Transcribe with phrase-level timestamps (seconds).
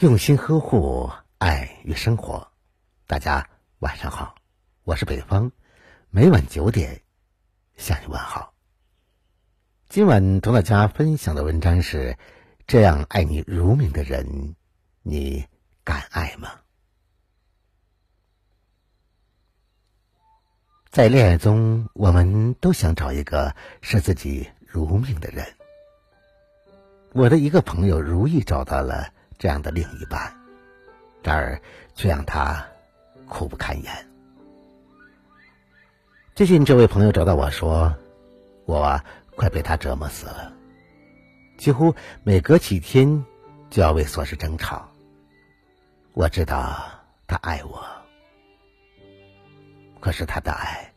[0.00, 2.48] 用心呵护爱与生活，
[3.06, 3.46] 大家
[3.80, 4.34] 晚上好，
[4.82, 5.50] 我是北方，
[6.08, 7.02] 每晚九点
[7.76, 8.54] 向你问好。
[9.90, 12.16] 今晚同大家分享的文章是：
[12.66, 14.54] 这样爱你如命的人，
[15.02, 15.44] 你
[15.84, 16.48] 敢爱吗？
[20.90, 25.44] 在恋爱中，我们都想找一个视自己如命的人。
[27.12, 29.12] 我的一个朋友如意找到了。
[29.40, 30.20] 这样的另一半，
[31.22, 31.58] 然而
[31.94, 32.62] 却让他
[33.26, 33.90] 苦不堪言。
[36.34, 37.96] 最近，这位朋友找到我说
[38.68, 39.00] ：“我
[39.36, 40.52] 快被他折磨死了，
[41.56, 43.24] 几乎每隔几天
[43.70, 44.86] 就要为琐事争吵。
[46.12, 46.78] 我知道
[47.26, 47.82] 他爱我，
[50.00, 50.92] 可是他的爱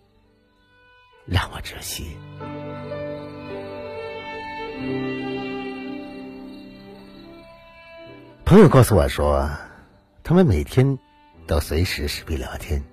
[1.26, 2.18] 让我窒息。”
[8.54, 9.50] 朋友告诉我说，
[10.24, 11.00] 他们每天
[11.48, 12.84] 都随时视频聊天，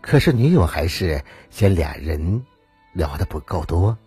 [0.00, 2.46] 可是女友还是嫌俩人
[2.94, 3.98] 聊的不够多。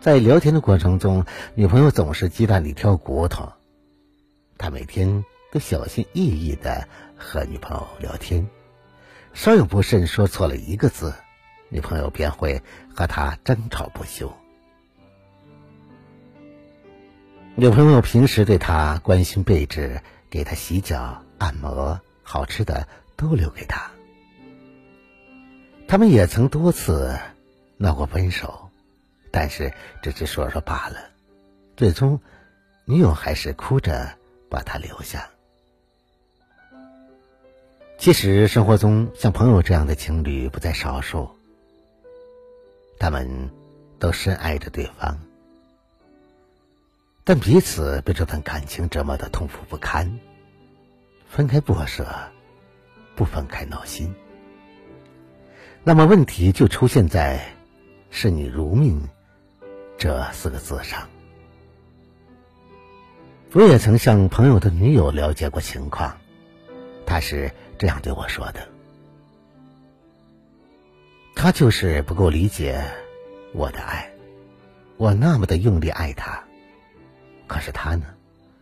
[0.00, 3.52] 在聊天的过程中，女朋友总是鸡蛋里挑骨头。
[4.58, 8.44] 他每天都小心翼翼的和女朋友聊天，
[9.32, 11.14] 稍有不慎说错了一个字，
[11.68, 12.60] 女朋友便会
[12.92, 14.36] 和他争吵不休。
[17.54, 20.00] 女朋友平时对他关心备至，
[20.30, 23.90] 给他洗脚、按摩，好吃的都留给他。
[25.86, 27.18] 他们也曾多次
[27.76, 28.70] 闹过分手，
[29.30, 30.96] 但是只是说说罢了。
[31.76, 32.20] 最终，
[32.86, 34.14] 女友还是哭着
[34.48, 35.28] 把他留下。
[37.98, 41.30] 其实生活中像朋友这样的情侣不在少数，
[42.98, 43.50] 他们
[43.98, 45.20] 都深爱着对方。
[47.24, 50.18] 但彼此被这段感情折磨的痛苦不堪，
[51.28, 52.04] 分开不舍，
[53.14, 54.12] 不分开闹心。
[55.84, 57.40] 那么问题就出现在
[58.10, 59.08] “视你如命”
[59.96, 61.08] 这四个字上。
[63.52, 66.16] 我也曾向朋友的女友了解过情况，
[67.06, 68.66] 她是这样对我说的
[71.36, 72.82] ：“他就是不够理解
[73.52, 74.10] 我的爱，
[74.96, 76.42] 我那么的用力爱他。”
[77.62, 78.04] 是他呢，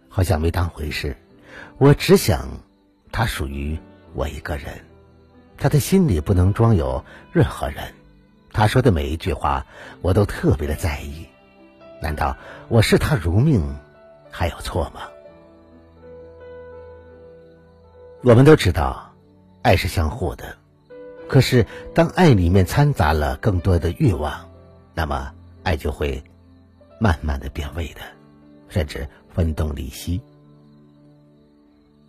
[0.08, 1.16] 好像没当回事。
[1.78, 2.46] 我只想，
[3.10, 3.76] 他属于
[4.14, 4.84] 我一个人，
[5.56, 7.92] 他的心里不能装有任何人。
[8.52, 9.66] 他说的每一句话，
[10.02, 11.26] 我都特别的在意。
[12.02, 12.36] 难道
[12.68, 13.62] 我视他如命，
[14.30, 15.02] 还有错吗？
[18.22, 19.10] 我们都知道，
[19.62, 20.56] 爱是相互的。
[21.28, 24.50] 可是，当爱里面掺杂了更多的欲望，
[24.94, 25.32] 那么
[25.62, 26.22] 爱就会
[26.98, 28.00] 慢慢的变味的。
[28.70, 30.22] 甚至分崩离析。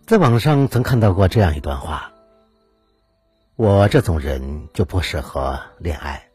[0.06, 2.12] 在网上曾看到过这样一段话
[3.56, 6.28] ：“我这种人就不适合恋爱，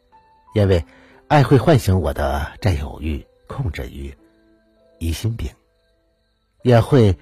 [0.54, 0.84] 因为
[1.28, 4.16] 爱会唤醒我的占有欲、控制欲、
[4.98, 5.50] 疑心病，
[6.62, 7.16] 也会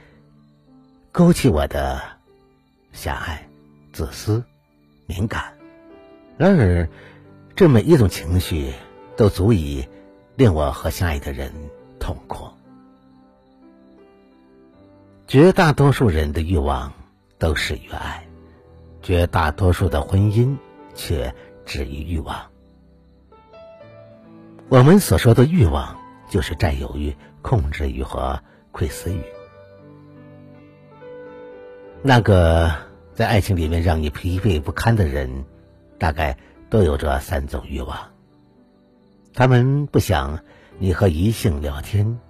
[1.10, 2.00] 勾起我的
[2.92, 3.46] 狭隘、
[3.92, 4.42] 自私、
[5.06, 5.52] 敏感。
[6.38, 6.88] 然而，
[7.54, 8.72] 这每一种情绪
[9.16, 9.86] 都足以
[10.36, 11.52] 令我和相爱的人
[11.98, 12.48] 痛苦。”
[15.26, 16.92] 绝大多数人的欲望
[17.36, 18.24] 都始于爱，
[19.02, 20.56] 绝大多数的婚姻
[20.94, 22.46] 却止于欲望。
[24.68, 25.98] 我们所说的欲望，
[26.30, 29.20] 就是占有欲、控制欲和窥私欲。
[32.02, 32.72] 那个
[33.12, 35.44] 在爱情里面让你疲惫不堪的人，
[35.98, 36.38] 大概
[36.70, 37.98] 都有这三种欲望。
[39.34, 40.38] 他们不想
[40.78, 42.20] 你和异性聊天。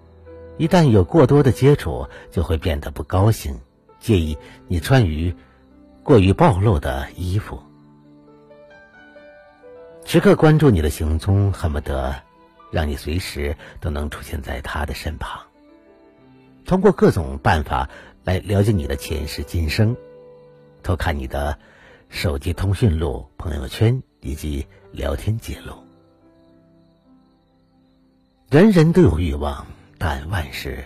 [0.59, 3.59] 一旦有过多的接触，就会变得不高兴，
[4.01, 4.37] 介意
[4.69, 5.35] 你穿于
[6.03, 7.61] 过于暴露的衣服，
[10.05, 12.15] 时刻关注你的行踪，恨不得
[12.71, 15.43] 让你随时都能出现在他的身旁。
[16.65, 17.91] 通过各种办法
[18.25, 19.97] 来了解你的前世今生，
[20.83, 21.59] 偷看你的
[22.09, 25.75] 手机通讯录、朋友圈以及聊天记录。
[28.49, 29.67] 人人都有欲望。
[29.99, 30.85] 但万事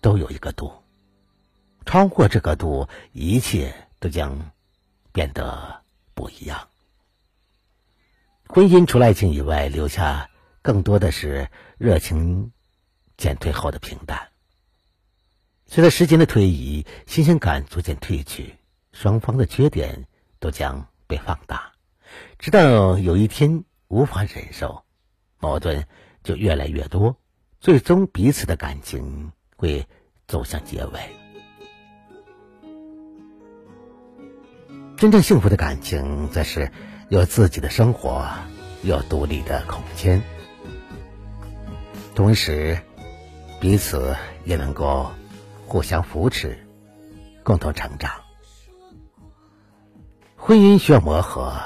[0.00, 0.72] 都有一个度，
[1.84, 4.50] 超过这个度，一切都将
[5.12, 5.82] 变得
[6.14, 6.68] 不一样。
[8.48, 10.30] 婚姻除了爱情以外，留下
[10.62, 11.48] 更多的是
[11.78, 12.52] 热情
[13.16, 14.28] 减退后的平淡。
[15.66, 18.56] 随着时间的推移，新鲜感逐渐褪去，
[18.92, 20.06] 双方的缺点
[20.38, 21.72] 都将被放大，
[22.38, 24.84] 直到有一天无法忍受，
[25.38, 25.86] 矛盾
[26.22, 27.16] 就越来越多。
[27.60, 29.86] 最终，彼此的感情会
[30.28, 31.00] 走向结尾。
[34.96, 36.70] 真正幸福的感情，则是
[37.08, 38.28] 有自己的生活，
[38.82, 40.22] 有独立的空间，
[42.14, 42.78] 同时
[43.60, 45.10] 彼此也能够
[45.66, 46.58] 互相扶持，
[47.42, 48.12] 共同成长。
[50.36, 51.60] 婚姻需要磨合，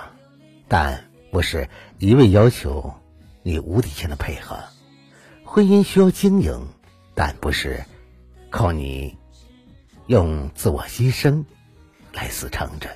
[0.66, 2.94] 但不是一味要求
[3.42, 4.56] 你无底线的配合；
[5.52, 6.68] 婚姻需要经营，
[7.12, 7.84] 但不是
[8.50, 9.18] 靠你
[10.06, 11.44] 用自我牺牲
[12.12, 12.88] 来死撑着。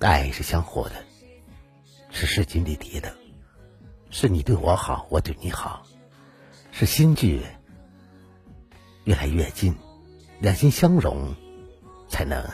[0.00, 0.92] 爱是相互的，
[2.10, 3.14] 是势均力敌的，
[4.10, 5.86] 是你对我好，我对你好，
[6.70, 7.40] 是心距
[9.04, 9.74] 越来越近，
[10.38, 11.34] 两心相融，
[12.10, 12.46] 才能。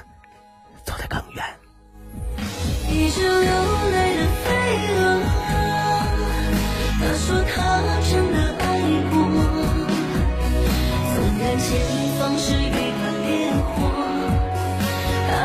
[0.84, 1.44] 走得更远。
[2.88, 3.50] 一直流
[3.90, 4.48] 泪的飞
[4.94, 5.20] 蛾，
[6.98, 7.99] 他说他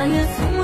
[0.05, 0.54] 他也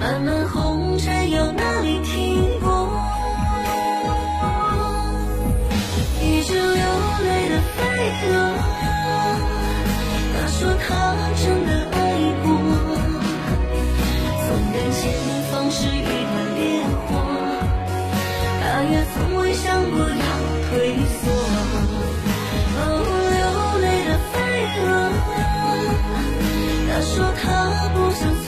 [0.00, 2.88] 漫漫红尘要哪里停泊？
[6.22, 6.84] 一只流
[7.28, 7.78] 泪的飞
[8.24, 8.32] 蛾，
[10.32, 10.88] 他说他
[11.36, 11.94] 真的爱
[12.42, 12.48] 过。
[14.46, 14.98] 纵然前
[15.52, 16.58] 方是一团烈
[17.06, 17.08] 火，
[18.62, 20.24] 他也从未想过要
[20.70, 20.72] 退
[21.20, 21.22] 缩。
[22.80, 22.80] 哦，
[23.36, 23.38] 流
[23.82, 24.34] 泪的飞
[24.80, 24.88] 蛾，
[26.88, 27.12] 他说
[27.42, 27.44] 他
[27.94, 28.39] 不想。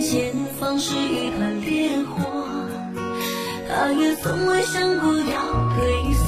[0.00, 2.24] 前方是一团烈火，
[3.68, 5.22] 他也从未想过要
[5.76, 5.78] 退
[6.14, 6.26] 缩。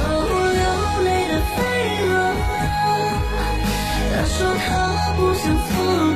[0.00, 0.04] 哦，
[0.56, 0.64] 流
[1.04, 1.56] 泪的飞
[2.08, 2.10] 蛾，
[4.12, 4.66] 他说他
[5.16, 5.70] 不想错